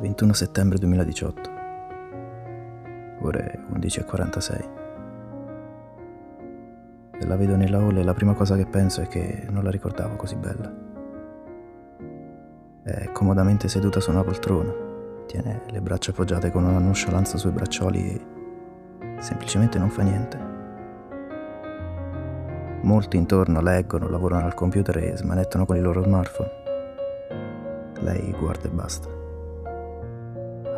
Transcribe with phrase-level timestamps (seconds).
[0.00, 1.50] 21 settembre 2018,
[3.22, 4.68] ore 11.46.
[7.20, 10.14] E la vedo nella hall la prima cosa che penso è che non la ricordavo
[10.14, 10.72] così bella.
[12.84, 14.72] È comodamente seduta su una poltrona,
[15.26, 20.38] tiene le braccia appoggiate con una nonchalance sui braccioli e semplicemente non fa niente.
[22.82, 26.50] Molti intorno leggono, lavorano al computer e smanettano con i loro smartphone.
[28.00, 29.17] Lei guarda e basta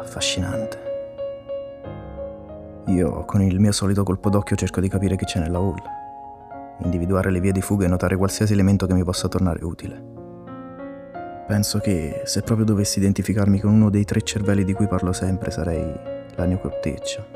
[0.00, 0.88] affascinante.
[2.86, 5.80] Io con il mio solito colpo d'occhio cerco di capire chi c'è nella hall,
[6.82, 10.18] individuare le vie di fuga e notare qualsiasi elemento che mi possa tornare utile.
[11.46, 15.50] Penso che se proprio dovessi identificarmi con uno dei tre cervelli di cui parlo sempre
[15.50, 15.92] sarei
[16.36, 17.26] la neocorteccia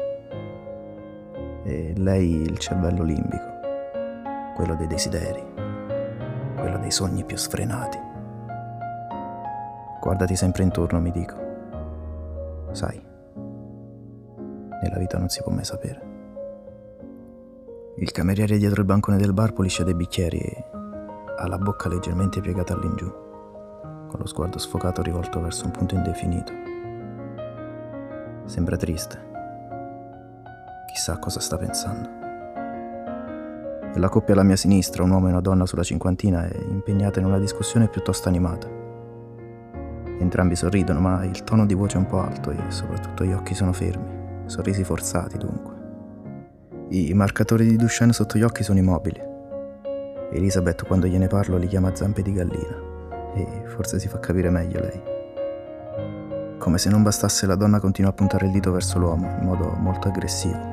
[1.65, 3.53] e lei il cervello limbico,
[4.55, 5.43] quello dei desideri,
[6.57, 7.99] quello dei sogni più sfrenati.
[10.01, 11.44] Guardati sempre intorno, mi dico.
[12.75, 13.01] Sai,
[14.83, 16.13] nella vita non si può mai sapere.
[17.99, 20.65] Il cameriere dietro il bancone del bar pulisce dei bicchieri e
[21.39, 23.09] ha la bocca leggermente piegata all'ingiù,
[24.09, 26.53] con lo sguardo sfocato rivolto verso un punto indefinito.
[28.47, 29.23] Sembra triste.
[30.93, 32.09] Chissà cosa sta pensando.
[33.95, 37.21] E la coppia alla mia sinistra, un uomo e una donna sulla cinquantina, è impegnata
[37.21, 38.83] in una discussione piuttosto animata.
[40.19, 43.55] Entrambi sorridono, ma il tono di voce è un po' alto e soprattutto gli occhi
[43.55, 45.73] sono fermi, sorrisi forzati dunque.
[46.89, 49.21] I marcatori di Duchenne sotto gli occhi sono immobili.
[50.31, 52.93] Elisabeth quando gliene parlo li chiama zampe di gallina
[53.35, 55.03] e forse si fa capire meglio lei.
[56.59, 59.75] Come se non bastasse la donna continua a puntare il dito verso l'uomo in modo
[59.79, 60.73] molto aggressivo.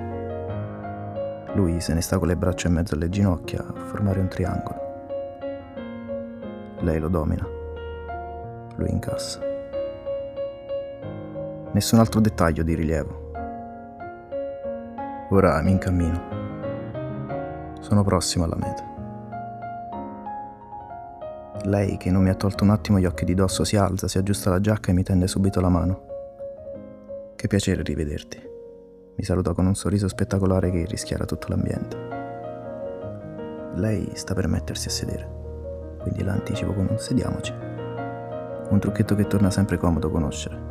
[1.56, 4.80] Lui se ne sta con le braccia in mezzo alle ginocchia a formare un triangolo.
[6.80, 7.60] Lei lo domina
[8.82, 9.40] lui incassa.
[11.72, 13.30] Nessun altro dettaglio di rilievo.
[15.30, 16.40] Ora mi incammino.
[17.80, 18.90] Sono prossimo alla meta.
[21.64, 24.18] Lei, che non mi ha tolto un attimo gli occhi di dosso, si alza, si
[24.18, 26.06] aggiusta la giacca e mi tende subito la mano.
[27.36, 28.50] Che piacere rivederti.
[29.16, 32.10] Mi saluta con un sorriso spettacolare che rischiara tutto l'ambiente.
[33.76, 35.30] Lei sta per mettersi a sedere,
[36.02, 37.70] quindi la anticipo con un sediamoci
[38.72, 40.70] un trucchetto che torna sempre comodo conoscere.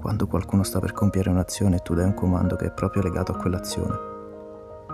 [0.00, 3.32] Quando qualcuno sta per compiere un'azione e tu dai un comando che è proprio legato
[3.32, 4.16] a quell'azione,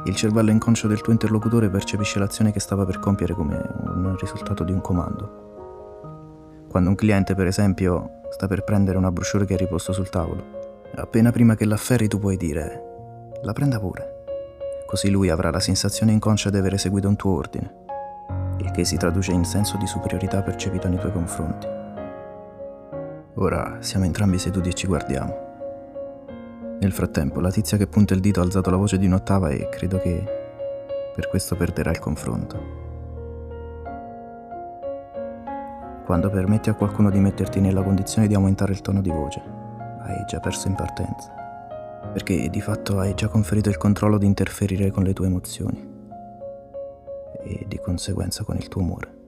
[0.05, 4.65] il cervello inconscio del tuo interlocutore percepisce l'azione che stava per compiere come un risultato
[4.65, 5.43] di un comando.
[6.69, 10.43] Quando un cliente, per esempio, sta per prendere una brochure che è riposto sul tavolo,
[10.97, 12.93] appena prima che l'afferri tu puoi dire
[13.43, 14.25] la prenda pure.
[14.87, 17.84] Così lui avrà la sensazione inconscia di aver eseguito un tuo ordine
[18.65, 21.67] il che si traduce in senso di superiorità percepito nei tuoi confronti.
[23.35, 25.43] Ora siamo entrambi seduti e ci guardiamo.
[26.81, 29.69] Nel frattempo, la tizia che punta il dito ha alzato la voce di un'ottava e
[29.69, 30.25] credo che
[31.15, 32.83] per questo perderà il confronto.
[36.05, 39.43] Quando permetti a qualcuno di metterti nella condizione di aumentare il tono di voce,
[40.01, 41.33] hai già perso in partenza,
[42.13, 45.94] perché di fatto hai già conferito il controllo di interferire con le tue emozioni
[47.45, 49.24] e di conseguenza con il tuo umore.